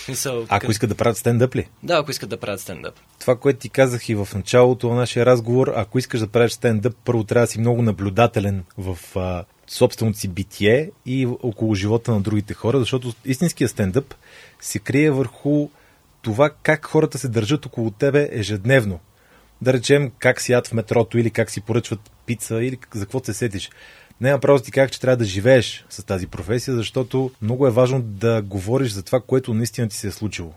[0.08, 0.70] Мисъл, ако как...
[0.70, 1.68] искат да правят стендъп ли?
[1.82, 2.94] Да, ако искат да правят стендъп.
[3.18, 6.96] Това, което ти казах и в началото на нашия разговор, ако искаш да правиш стендъп,
[7.04, 12.20] първо трябва да си много наблюдателен в а, собственото си битие и около живота на
[12.20, 14.14] другите хора, защото истинския стендъп
[14.60, 15.68] се крие върху
[16.22, 19.00] това как хората се държат около тебе ежедневно.
[19.62, 23.24] Да речем как си яд в метрото или как си поръчват пица или за какво
[23.24, 23.70] се сетиш.
[24.20, 28.02] Не просто ти как, че трябва да живееш с тази професия, защото много е важно
[28.02, 30.52] да говориш за това, което наистина ти се е случило.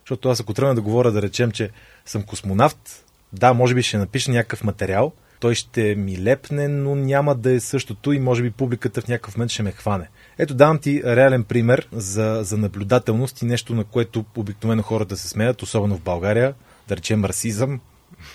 [0.00, 1.70] Защото аз ако тръгна да говоря, да речем, че
[2.06, 7.34] съм космонавт, да, може би ще напиша някакъв материал, той ще ми лепне, но няма
[7.34, 10.08] да е същото и може би публиката в някакъв момент ще ме хване.
[10.38, 15.28] Ето давам ти реален пример за, за наблюдателност и нещо, на което обикновено хората се
[15.28, 16.54] смеят, особено в България,
[16.88, 17.80] да речем расизъм.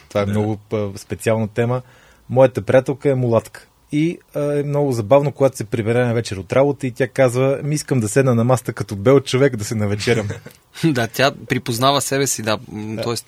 [0.10, 0.32] Това е да.
[0.32, 0.60] много
[0.96, 1.82] специална тема.
[2.30, 3.68] Моята приятелка е мулатка.
[3.92, 7.60] И а, е много забавно, когато се прибере на вечер от работа и тя казва,
[7.64, 10.28] ми искам да седна на маста като бел човек да се навечерям.
[10.84, 12.58] да, тя припознава себе си, да.
[12.72, 13.02] да.
[13.02, 13.26] Тоест,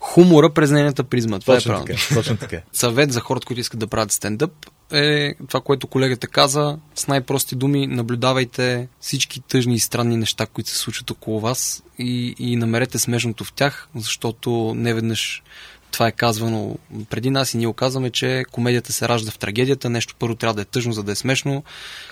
[0.00, 1.38] хумора през нейната призма.
[1.38, 1.98] Това е точно е правилно.
[2.08, 2.60] Така, точно така.
[2.72, 4.52] Съвет за хората, които искат да правят стендъп
[4.92, 6.78] е това, което колегата каза.
[6.94, 12.34] С най-прости думи, наблюдавайте всички тъжни и странни неща, които се случват около вас и,
[12.38, 15.42] и намерете смешното в тях, защото не веднъж
[15.90, 16.76] това е казвано
[17.10, 19.90] преди нас и ние оказваме, че комедията се ражда в трагедията.
[19.90, 21.64] Нещо първо трябва да е тъжно, за да е смешно.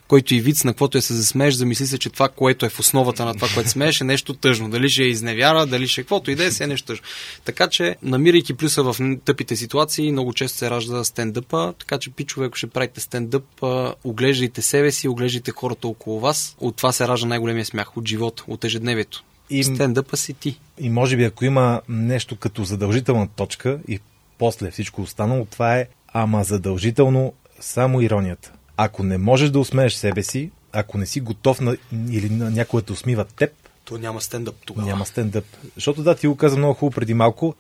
[0.09, 2.81] Който и вид на каквото е се засмееш, замисли се, че това, което е в
[2.81, 4.71] основата на това, което смееш, е нещо тъжно.
[4.71, 7.05] Дали ще е изневяра, дали ще е каквото и да е, си е нещо тъжно.
[7.45, 11.75] Така че, намирайки плюса в тъпите ситуации, много често се ражда стендъпа.
[11.79, 13.45] Така че, пичове, ако ще правите стендъп,
[14.05, 16.57] оглеждайте себе си, оглеждайте хората около вас.
[16.61, 19.25] От това се ражда най-големия смях от живота, от ежедневието.
[19.51, 20.61] И, стендъпа си ти.
[20.79, 24.01] И може би ако има нещо като задължителна точка и
[24.39, 28.53] после всичко останало, това е ама задължително само иронията.
[28.77, 31.77] Ако не можеш да усмееш себе си, ако не си готов на,
[32.11, 33.51] или на някой да усмива теб,
[33.85, 34.87] то няма стендъп тогава.
[34.87, 35.45] Няма стендъп.
[35.75, 37.55] Защото да, ти го каза много хубаво преди малко.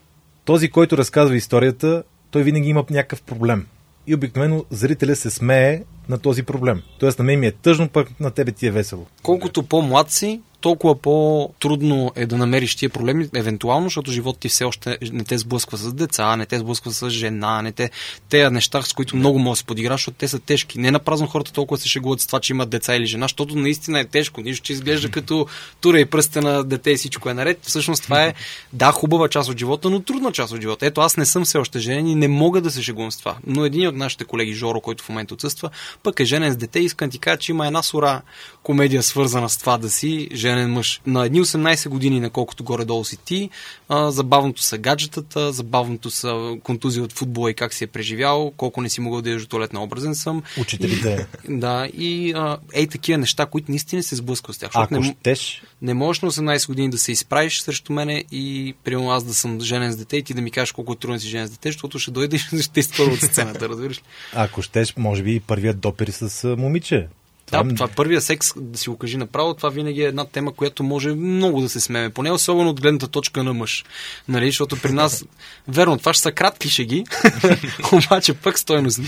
[0.44, 3.66] Този, който разказва историята, той винаги има някакъв проблем.
[4.07, 6.83] И обикновено зрителя се смее на този проблем.
[6.99, 9.07] Тоест на мен ми е тъжно, пък на тебе ти е весело.
[9.22, 14.64] Колкото по-млад си, толкова по-трудно е да намериш тия проблеми, евентуално, защото живота ти все
[14.64, 17.90] още не те сблъсква с деца, не те сблъсква с жена, не те,
[18.29, 20.79] те неща, с които много може да се подиграш, защото те са тежки.
[20.79, 24.00] Не напразно хората толкова се шегуват с това, че имат деца или жена, защото наистина
[24.00, 24.40] е тежко.
[24.40, 25.46] Нищо, че изглежда като
[25.81, 27.59] тура и пръста на дете и всичко е наред.
[27.62, 28.35] Всъщност това е,
[28.72, 30.87] да, хубава част от живота, но трудна част от живота.
[30.87, 33.37] Ето аз не съм все още женен и не мога да се шегувам с това.
[33.46, 35.70] Но един от нашите колеги, Жоро, който в момента отсъства,
[36.02, 38.22] пък е женен с дете и искам ти кажа, че има една сура
[38.62, 41.01] комедия свързана с това да си женен мъж.
[41.07, 43.51] На едни 18 години, наколкото горе-долу си ти,
[43.88, 48.83] а, забавното са гаджетата, забавното са контузии от футбола и как си е преживял, колко
[48.83, 50.42] не си могъл да еш до туалетна образен съм.
[50.61, 51.27] Учителите.
[51.49, 54.71] Да, и а, ей такива неща, които наистина се сблъсква с тях.
[54.75, 55.62] Ако не, щеш...
[55.83, 59.61] не можеш на 18 години да се изправиш срещу мене и примерно аз да съм
[59.61, 61.69] женен с дете и ти да ми кажеш колко е трудно си женен с дете,
[61.69, 64.03] защото ще дойдеш и ще изпълва от сцената, разбираш ли?
[64.35, 67.09] Ако щеш, може би и първият допир с момиче
[67.47, 70.53] Това, да, това първия секс, да си го кажи направо, това винаги е една тема,
[70.53, 72.11] която може много да се смеме.
[72.11, 73.85] Поне особено от гледната точка на мъж.
[74.29, 75.25] Нали, защото при нас,
[75.69, 77.05] верно, това ще са кратки шеги,
[77.93, 79.07] обаче пък стойностни.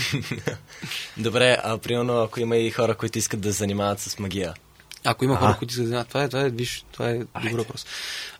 [1.17, 4.53] Добре, а примерно ако има и хора, които искат да занимават с магия,
[5.05, 7.85] ако има хора, които се занимават, това е, това е, виж, това е добър въпрос.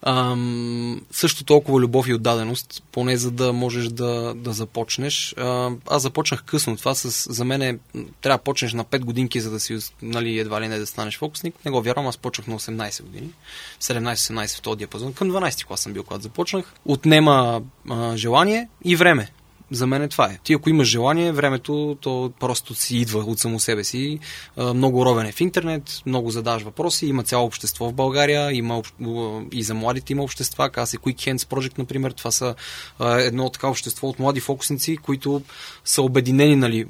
[0.01, 5.35] Ам, също толкова любов и отдаденост, поне за да можеш да, да започнеш.
[5.37, 6.77] А, аз започнах късно.
[6.77, 7.77] Това с, за мен е,
[8.21, 11.17] трябва да почнеш на 5 годинки, за да си, нали, едва ли не да станеш
[11.17, 11.55] фокусник.
[11.65, 13.29] Не го вярвам, аз почнах на 18 години.
[13.81, 15.13] 17-18 в този диапазон.
[15.13, 16.73] Към 12 клас съм бил, когато започнах.
[16.85, 19.29] Отнема а, желание и време
[19.71, 20.39] за мен е това е.
[20.43, 24.19] Ти ако имаш желание, времето то просто си идва от само себе си.
[24.57, 28.81] Много ровен е в интернет, много задаваш въпроси, има цяло общество в България, има
[29.51, 32.55] и за младите има общества, каза се Quick Hands Project, например, това са
[32.99, 35.41] едно така общество от млади фокусници, които
[35.85, 36.85] са обединени нали,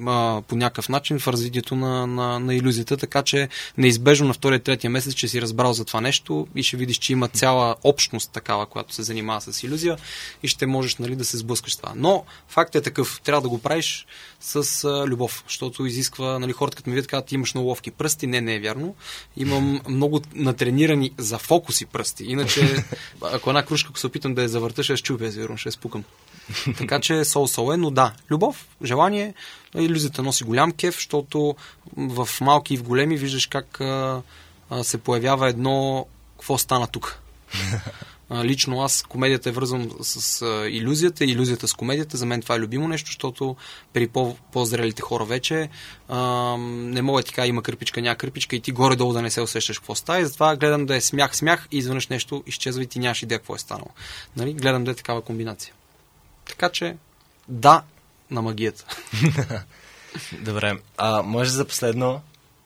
[0.48, 4.90] по някакъв начин в развитието на, на, на иллюзията, така че неизбежно на втория, третия
[4.90, 8.66] месец ще си разбрал за това нещо и ще видиш, че има цяла общност такава,
[8.66, 9.96] която се занимава с иллюзия
[10.42, 11.92] и ще можеш нали, да се сблъскаш това.
[11.96, 13.20] Но факт факт е такъв.
[13.24, 14.06] Трябва да го правиш
[14.40, 18.26] с а, любов, защото изисква, нали, хората като ми видят, казват, имаш много ловки пръсти.
[18.26, 18.94] Не, не е вярно.
[19.36, 22.24] Имам много натренирани за фокуси пръсти.
[22.24, 22.84] Иначе,
[23.22, 25.72] ако една кружка, ако се опитам да я завърта, ще я щупя, верно, ще я
[25.72, 26.04] спукам.
[26.78, 29.34] Така че сол-сол е, но да, любов, желание,
[29.74, 31.56] иллюзията носи голям кеф, защото
[31.96, 34.22] в малки и в големи виждаш как а,
[34.70, 36.06] а, се появява едно
[36.36, 37.18] какво стана тук.
[38.34, 42.16] Лично аз комедията е вързвам с иллюзията, иллюзията с комедията.
[42.16, 43.56] За мен това е любимо нещо, защото
[43.92, 45.68] при по- по-зрелите хора вече
[46.08, 49.40] а, не мога ти кажа има кърпичка, няма кърпичка и ти горе-долу да не се
[49.40, 50.20] усещаш какво става.
[50.20, 53.38] И затова гледам да е смях, смях и изведнъж нещо изчезва и ти нямаш идея
[53.38, 53.90] какво е станало.
[54.36, 54.52] Нали?
[54.52, 55.74] Гледам да е такава комбинация.
[56.48, 56.96] Така че,
[57.48, 57.82] да,
[58.30, 58.84] на магията.
[60.40, 60.78] Добре.
[60.96, 62.20] А може за последно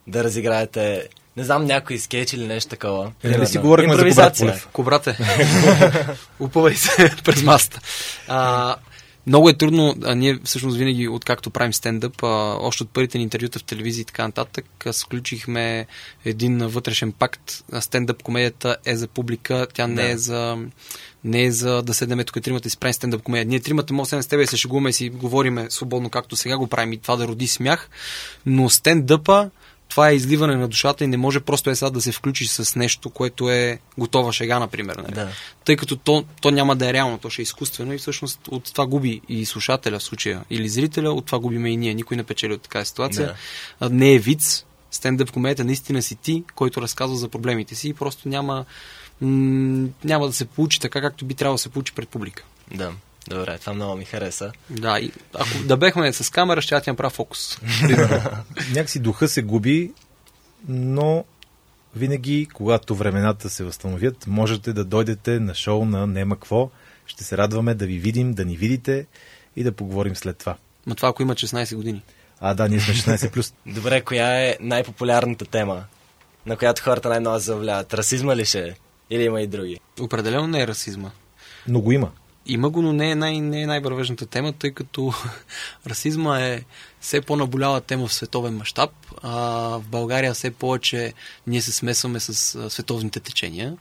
[0.07, 3.13] да разиграете не знам, някой скетч или нещо такова.
[3.23, 4.69] Е, не си говорихме за Кобрат Полев.
[4.73, 5.19] Кобрате.
[6.41, 7.81] Упъвай се през маста.
[8.29, 8.77] А,
[9.27, 12.27] много е трудно, а ние всъщност винаги, откакто правим стендъп, а,
[12.61, 15.87] още от първите ни интервюта в телевизия и така нататък, сключихме
[16.25, 17.65] един вътрешен пакт.
[17.81, 20.59] Стендъп комедията е за публика, тя не е за
[21.25, 23.45] не е за да седнем тук тримата и си правим стендъп комедия.
[23.45, 26.59] Ние тримата може да с тебе и се шегуваме и си говориме свободно, както сега
[26.59, 27.91] го правим и това да роди смях,
[28.47, 29.51] но стендъпа
[29.95, 32.77] това е изливане на душата и не може просто е сега да се включи с
[32.77, 34.97] нещо, което е готова шега, например.
[34.97, 35.13] Нали?
[35.13, 35.29] Да.
[35.65, 38.73] Тъй като то, то няма да е реално, то ще е изкуствено и всъщност от
[38.73, 41.95] това губи и слушателя в случая или зрителя, от това губиме и ние.
[41.95, 43.35] Никой не печели от такава ситуация.
[43.81, 43.91] Да.
[43.91, 44.65] Не е виц.
[44.91, 48.65] Стендъп комедията наистина си ти, който разказва за проблемите си и просто няма,
[49.21, 52.45] м- няма да се получи така, както би трябвало да се получи пред публика.
[52.75, 52.93] Да.
[53.29, 54.53] Добре, това много ми хареса.
[54.71, 57.59] Да, и ако да бехме с камера, ще ти направя фокус.
[58.75, 59.93] Някакси духа се губи,
[60.69, 61.25] но
[61.97, 66.71] винаги, когато времената се възстановят, можете да дойдете на шоу на Нема Кво.
[67.07, 69.07] Ще се радваме да ви видим, да ни видите
[69.57, 70.57] и да поговорим след това.
[70.87, 72.03] Ма това ако има 16 години.
[72.41, 73.55] А, да, ние сме 16 плюс.
[73.67, 75.85] Добре, коя е най-популярната тема,
[76.47, 77.95] на която хората най-много заявляват?
[77.95, 78.75] Расизма ли ще е?
[79.11, 79.81] Или има и други?
[80.01, 81.11] Определено не е расизма.
[81.69, 82.11] Но го има.
[82.47, 85.13] Има го, но не е, най- не е най-вървежната тема, тъй като
[85.87, 86.63] расизма е
[87.01, 88.91] все по-наболяла тема в световен мащаб.
[89.23, 91.13] В България все повече
[91.47, 93.77] ние се смесваме с а, световните течения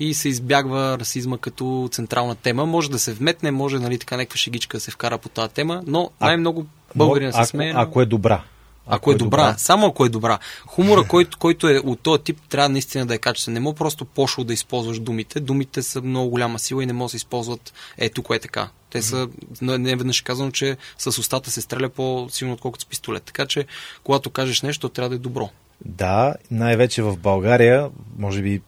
[0.00, 2.66] и се избягва расизма като централна тема.
[2.66, 5.82] Може да се вметне, може нали, така някаква шегичка да се вкара по тази тема,
[5.86, 7.72] но най-много българина се смее.
[7.76, 8.42] Ако е добра.
[8.86, 10.38] Ако, ако е, е добра, добра, само ако е добра.
[10.66, 13.54] Хумора, който, който е от този тип, трябва наистина да е качествен.
[13.54, 15.40] Не мога просто пошло да използваш думите.
[15.40, 18.68] Думите са много голяма сила и не могат да се използват е тук е така.
[18.90, 19.28] Те са,
[19.60, 23.22] не веднъж казано, че с устата се стреля по-силно, отколкото с пистолет.
[23.22, 23.66] Така че,
[24.04, 25.50] когато кажеш нещо, трябва да е добро.
[25.84, 28.62] Да, най-вече в България, може би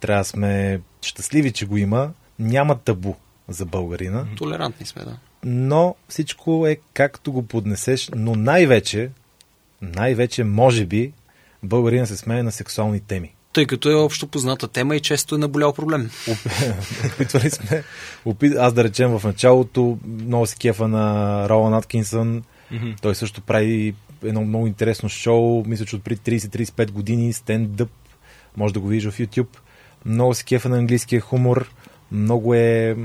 [0.00, 2.10] трябва да сме щастливи, че го има.
[2.38, 3.14] Няма табу
[3.48, 4.26] за българина.
[4.36, 5.16] Толерантни сме, да.
[5.44, 9.10] Но всичко е както го поднесеш, но най-вече
[9.96, 11.12] най-вече, може би,
[11.62, 13.34] българина се смее на сексуални теми.
[13.52, 16.10] Тъй като е общо позната тема и често е наболял проблем.
[17.14, 17.84] Опитвали сме.
[18.24, 18.56] Опит...
[18.58, 22.42] Аз да речем в началото много се кефа на Ролан Аткинсън.
[22.72, 23.00] Mm-hmm.
[23.02, 23.94] Той също прави
[24.24, 25.64] едно много интересно шоу.
[25.66, 27.90] Мисля, че от преди 30-35 години стендъп.
[28.56, 29.56] Може да го видиш в YouTube.
[30.04, 31.70] Много се кефа на английския хумор.
[32.12, 32.96] Много е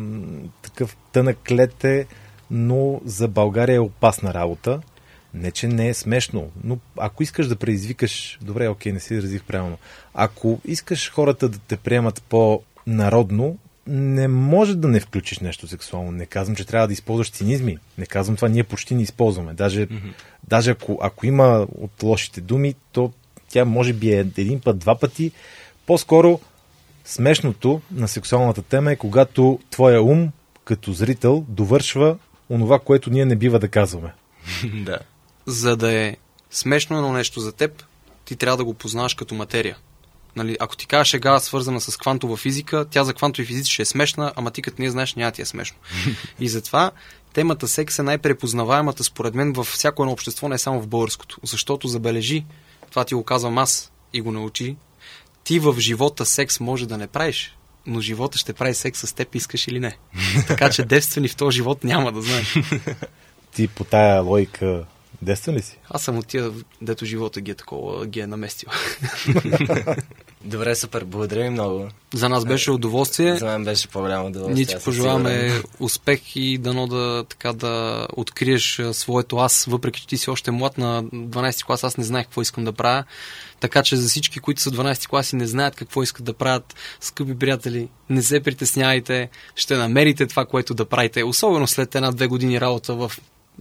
[0.62, 2.06] такъв тънък лете,
[2.52, 4.82] но за България е опасна работа.
[5.34, 8.40] Не, че не е смешно, но ако искаш да предизвикаш...
[8.42, 9.78] Добре, окей, не си изразих правилно.
[10.14, 16.12] Ако искаш хората да те приемат по-народно, не може да не включиш нещо сексуално.
[16.12, 17.78] Не казвам, че трябва да използваш цинизми.
[17.98, 19.54] Не казвам това, ние почти не използваме.
[19.54, 20.14] Даже, mm-hmm.
[20.48, 23.14] даже ако, ако има от лошите думи, то
[23.50, 25.32] Тя може би е един път, два пъти.
[25.86, 26.40] По-скоро
[27.06, 30.32] смешното на сексуалната тема е когато твоя ум,
[30.64, 32.18] като зрител, довършва
[32.50, 34.14] онова, което ние не бива да казваме.
[34.86, 35.00] да.
[35.50, 36.16] За да е
[36.52, 37.84] смешно едно нещо за теб,
[38.26, 39.78] ти трябва да го познаваш като материя.
[40.36, 43.86] Нали, ако ти кажеш шега свързана с квантова физика, тя за квантови физици ще е
[43.86, 45.78] смешна, ама ти като не знаеш, няма ти е смешно.
[46.40, 46.92] И затова
[47.34, 51.38] темата секс е най-препознаваемата според мен във всяко едно общество, не само в българското.
[51.44, 52.46] Защото забележи,
[52.90, 54.76] това ти го казвам аз и го научи,
[55.44, 59.36] ти в живота секс може да не правиш, но живота ще прави секс с теб,
[59.36, 59.98] искаш или не.
[60.48, 62.56] Така че девствени в този живот няма да знаеш.
[63.56, 64.86] Ти по тая логика
[65.22, 65.78] Дестен ли си?
[65.90, 66.52] Аз съм от тия,
[66.82, 68.70] дето живота ги е такова, ги е наместил.
[70.46, 71.04] Добре, супер.
[71.04, 71.88] Благодаря ви много.
[72.14, 73.36] За нас беше удоволствие.
[73.36, 74.56] За мен беше по-голямо удоволствие.
[74.56, 80.18] Ние ти пожелаваме успех и дано да, така, да откриеш своето аз, въпреки че ти
[80.18, 83.04] си още млад на 12 клас, аз не знаех какво искам да правя.
[83.60, 87.40] Така че за всички, които са 12 класи не знаят какво искат да правят, скъпи
[87.40, 91.24] приятели, не се притеснявайте, ще намерите това, което да правите.
[91.24, 93.12] Особено след една-две години работа в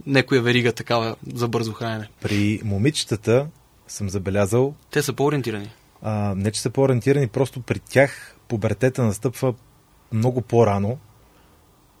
[0.05, 2.09] некоя верига такава за бързо хранене.
[2.21, 3.47] При момичетата
[3.87, 4.75] съм забелязал...
[4.91, 5.69] Те са по-ориентирани.
[6.01, 9.53] А, не, че са по-ориентирани, просто при тях пубертета настъпва
[10.11, 10.97] много по-рано.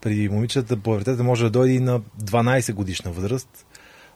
[0.01, 3.65] При момичетата пубертета може да дойде и на 12 годишна възраст,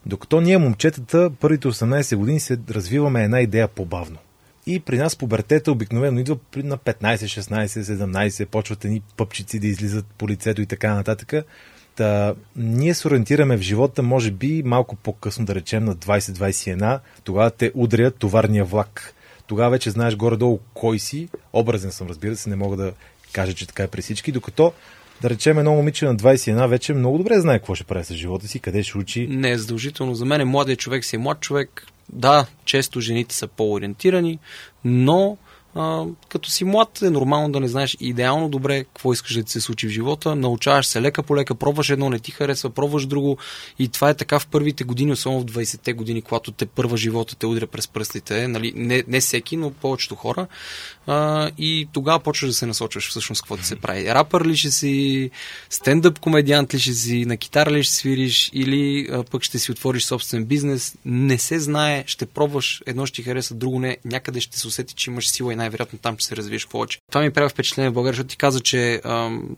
[0.05, 4.17] докато ние момчетата първите 18 години се развиваме една идея по-бавно.
[4.65, 10.05] И при нас пубертета обикновено идва на 15, 16, 17, почват едни пъпчици да излизат
[10.05, 11.45] по лицето и така нататък.
[11.95, 17.51] Та, ние се ориентираме в живота, може би, малко по-късно, да речем на 20-21, тогава
[17.51, 19.13] те удря товарния влак.
[19.47, 21.29] Тогава вече знаеш горе-долу кой си.
[21.53, 22.93] Образен съм, разбира се, не мога да
[23.31, 24.73] кажа, че така е при всички, докато
[25.21, 28.47] да речем едно момиче на 21 вече много добре знае какво ще прави с живота
[28.47, 29.27] си, къде ще учи.
[29.27, 30.15] Не е задължително.
[30.15, 31.87] За мен младият човек си е млад човек.
[32.09, 34.39] Да, често жените са по-ориентирани,
[34.85, 35.37] но
[35.75, 39.51] а, като си млад е нормално да не знаеш идеално добре какво искаш да ти
[39.51, 40.35] се случи в живота.
[40.35, 43.37] Научаваш се лека по лека, пробваш едно, не ти харесва, пробваш друго.
[43.79, 47.35] И това е така в първите години, особено в 20-те години, когато те първа живота
[47.35, 48.47] те удря през пръстите.
[48.47, 48.73] Нали?
[48.75, 50.47] Не, не всеки, но повечето хора.
[51.07, 54.05] А, и тогава почваш да се насочваш всъщност какво ти се прави.
[54.05, 55.29] Рапър ли ще си,
[55.69, 59.71] стендъп комедиант ли ще си, на китара ли ще свириш или а, пък ще си
[59.71, 60.95] отвориш собствен бизнес.
[61.05, 63.97] Не се знае, ще пробваш, едно ще ти хареса, друго не.
[64.05, 66.99] Някъде ще се усети, че имаш сила и най-вероятно там ще се развиеш повече.
[67.11, 69.01] Това ми прави впечатление в България, защото ти каза, че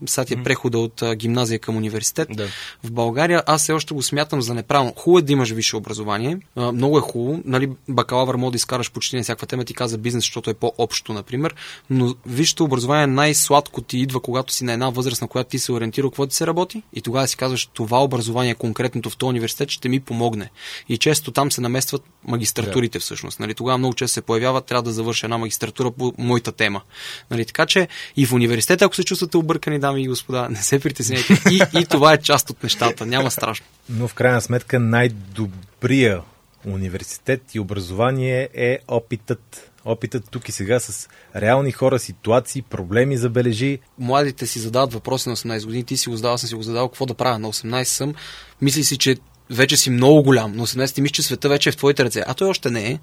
[0.06, 2.28] сега ти е прехода от а, гимназия към университет.
[2.30, 2.48] Да.
[2.84, 4.92] В България аз все още го смятам за неправилно.
[4.96, 6.38] Хубаво е да имаш висше образование.
[6.56, 7.42] А, много е хубаво.
[7.44, 9.64] Нали, бакалавър може да изкараш почти на всяка тема.
[9.64, 11.54] Ти каза бизнес, защото е по-общо, например.
[11.90, 15.72] Но висшето образование най-сладко ти идва, когато си на една възраст, на която ти се
[15.72, 16.82] ориентира, какво ти се работи.
[16.92, 20.50] И тогава си казваш, това образование конкретното в този университет ще ми помогне.
[20.88, 23.40] И често там се наместват магистратурите всъщност.
[23.40, 26.82] Нали, тогава много често се появява, трябва да завърша една магистратура по моята тема.
[27.30, 30.78] Нали, така че и в университета, ако се чувствате объркани, дами и господа, не се
[30.78, 31.42] притесняйте.
[31.50, 33.06] И, и това е част от нещата.
[33.06, 33.66] Няма страшно.
[33.88, 36.20] Но в крайна сметка най-добрия
[36.66, 39.70] университет и образование е опитът.
[39.84, 43.78] Опитът тук и сега с реални хора, ситуации, проблеми, забележи.
[43.98, 46.88] Младите си задават въпроси на 18 години, ти си го задавал, съм си го задал,
[46.88, 48.14] какво да правя на 18 съм.
[48.60, 49.16] Мисли си, че
[49.50, 52.24] вече си много голям, но 18 ти мислиш, че света вече е в твоите ръце.
[52.26, 52.98] А той още не е.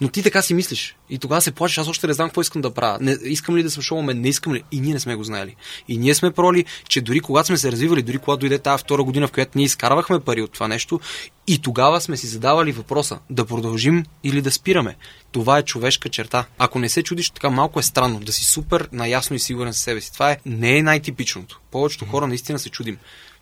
[0.00, 0.96] Но ти така си мислиш.
[1.10, 2.98] И тогава се плачеш, аз още не знам какво искам да правя.
[3.00, 4.62] Не, искам ли да съм шоумен, не искам ли.
[4.72, 5.56] И ние не сме го знаели.
[5.88, 9.04] И ние сме проли, че дори когато сме се развивали, дори когато дойде тази втора
[9.04, 11.00] година, в която ние изкарвахме пари от това нещо,
[11.46, 14.96] и тогава сме си задавали въпроса да продължим или да спираме.
[15.32, 16.44] Това е човешка черта.
[16.58, 19.82] Ако не се чудиш, така малко е странно да си супер наясно и сигурен със
[19.82, 20.12] себе си.
[20.12, 21.60] Това е, не е най-типичното.
[21.70, 22.98] Повечето хора наистина се чудим.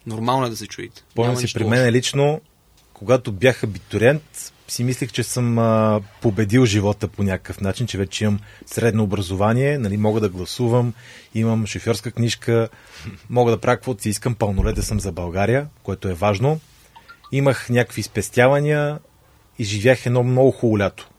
[0.07, 1.03] Нормално е да се чудите.
[1.15, 2.41] Помня си при мен лично,
[2.93, 8.25] когато бях абитуриент, си мислех, че съм а, победил живота по някакъв начин, че вече
[8.25, 10.95] имам средно образование, нали, мога да гласувам,
[11.35, 12.69] имам шофьорска книжка,
[13.31, 16.61] мога да правя каквото си искам, пълнолетен съм за България, което е важно.
[17.33, 18.99] Имах някакви спестявания
[19.59, 21.11] и живях едно много хубаво лято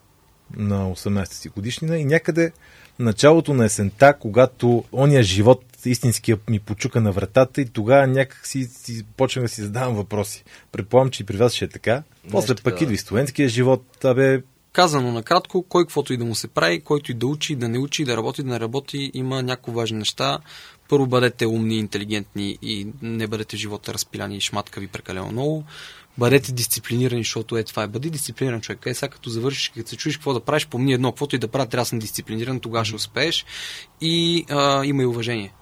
[0.57, 2.51] на 18 си годишнина и някъде
[2.99, 8.63] началото на есента, когато ония живот истинския ми почука на вратата и тогава някак си,
[8.65, 10.43] си почнах да си задавам въпроси.
[10.71, 12.03] Предполагам, че и при вас ще е така.
[12.31, 12.83] После Нещо пък такова.
[12.83, 14.05] идва и студентския живот.
[14.05, 14.41] Абе,
[14.73, 17.79] Казано накратко, кой каквото и да му се прави, който и да учи, да не
[17.79, 20.39] учи, да работи, да не работи, има някои важни неща.
[20.89, 25.63] Първо бъдете умни, интелигентни и не бъдете живота разпиляни и шматкави прекалено много.
[26.17, 27.87] Бъдете дисциплинирани, защото е това е.
[27.87, 28.85] Бъди дисциплиниран човек.
[28.85, 31.47] Е, сега като завършиш, като се чуеш какво да правиш, помни едно, каквото и да
[31.47, 33.45] правя, трябва да съм дисциплиниран, тогава ще успееш.
[34.01, 35.53] И а, има и уважение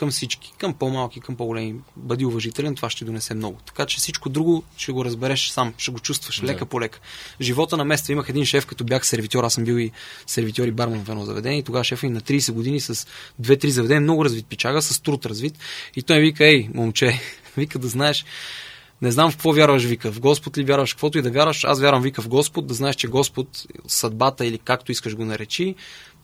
[0.00, 1.74] към всички, към по-малки, към по-големи.
[1.96, 3.58] Бъди уважителен, това ще донесе много.
[3.66, 7.00] Така че всичко друго ще го разбереш сам, ще го чувстваш лека по лека.
[7.40, 8.12] Живота на места.
[8.12, 9.90] Имах един шеф, като бях сервитьор, аз съм бил и
[10.26, 11.58] сервитьор и барман в едно заведение.
[11.58, 13.06] И тогава шефа и на 30 години с
[13.42, 15.58] 2-3 заведения, много развит пичага, с труд развит.
[15.96, 17.20] И той ми вика, ей, момче,
[17.56, 18.24] вика да знаеш,
[19.02, 20.12] не знам в какво вярваш, вика.
[20.12, 21.64] В Господ ли вярваш, каквото и да вярваш.
[21.64, 25.74] Аз вярвам, вика, в Господ, да знаеш, че Господ, съдбата или както искаш го наречи,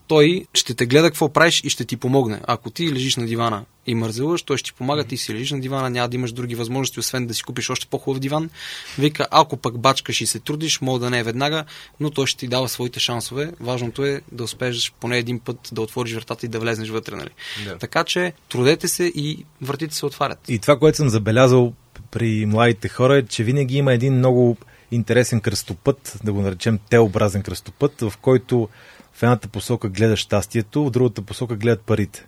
[0.07, 2.41] той ще те гледа какво правиш и ще ти помогне.
[2.47, 5.61] Ако ти лежиш на дивана и мързелаш, той ще ти помага, ти си лежиш на
[5.61, 8.51] дивана, няма да имаш други възможности, освен да си купиш още по-хубав диван.
[8.99, 11.65] Вика, ако пък бачкаш и се трудиш, мога да не е веднага,
[12.01, 13.53] но той ще ти дава своите шансове.
[13.61, 17.17] Важното е да успееш поне един път да отвориш вратата и да влезнеш вътре.
[17.17, 17.31] Нали?
[17.65, 17.79] Да.
[17.79, 20.39] Така че трудете се и вратите се отварят.
[20.49, 21.73] И това, което съм забелязал
[22.11, 24.57] при младите хора е, че винаги има един много
[24.91, 28.69] интересен кръстопът, да го наречем теобразен кръстопът, в който
[29.13, 32.27] в едната посока гледаш щастието, в другата посока гледат парите.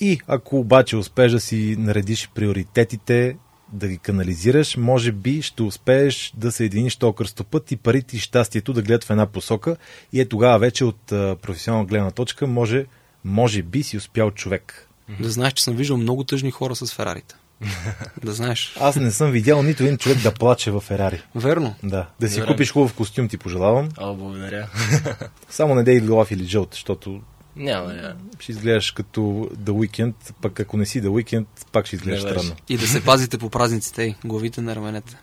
[0.00, 3.36] И ако обаче успееш да си наредиш приоритетите,
[3.72, 8.20] да ги канализираш, може би ще успееш да се единиш този кръстопът и парите и
[8.20, 9.76] щастието да гледат в една посока
[10.12, 11.06] и е тогава вече от
[11.42, 12.86] професионална гледна точка може,
[13.24, 14.88] може би си успял човек.
[15.20, 17.34] Да знаеш, че съм виждал много тъжни хора с Ферарите.
[18.24, 18.76] да знаеш.
[18.80, 21.22] Аз не съм видял нито един човек да плаче в Ферари.
[21.34, 21.74] Верно.
[21.82, 22.06] Да.
[22.20, 22.52] Да си Верно.
[22.52, 23.88] купиш хубав костюм ти пожелавам.
[23.98, 24.68] О, благодаря.
[25.50, 27.20] Само не дей глав или жълт, защото
[27.56, 28.14] няма, няма.
[28.40, 29.20] Ще изгледаш като
[29.54, 32.54] The Weekend, пък ако не си The Weekend, пак ще изгледаш странно.
[32.68, 35.16] И да се пазите по празниците, главите на раменете.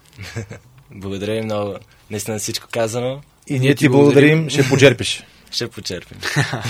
[0.91, 1.75] Благодаря ви много.
[2.11, 3.21] Наистина всичко казано.
[3.47, 4.49] И ние ти благодарим, благодарим.
[4.49, 5.23] ще почерпиш.
[5.51, 6.17] Ще почерпим.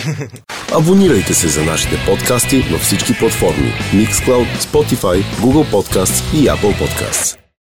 [0.76, 7.49] Абонирайте се за нашите подкасти на всички платформи Mixcloud, Spotify, Google Podcasts и Apple Podcasts.